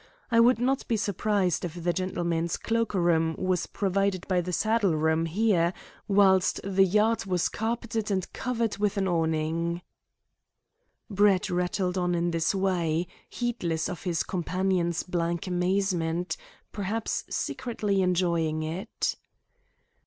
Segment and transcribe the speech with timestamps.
[0.31, 4.95] I would not be surprised if the gentlemen's cloak room was provided by the saddle
[4.95, 5.75] room there,
[6.07, 9.83] whilst the yard was carpeted and covered with an awning."
[11.07, 16.35] Brett rattled on in this way, heedless of his companion's blank amazement,
[16.71, 19.17] perhaps secretly enjoying it.